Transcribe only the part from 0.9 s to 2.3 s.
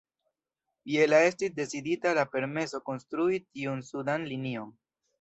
Je la estis decidita la